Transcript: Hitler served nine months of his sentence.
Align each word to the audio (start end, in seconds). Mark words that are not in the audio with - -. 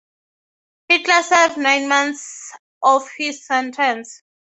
Hitler 0.89 1.21
served 1.21 1.57
nine 1.57 1.87
months 1.87 2.53
of 2.81 3.07
his 3.19 3.45
sentence. 3.45 4.23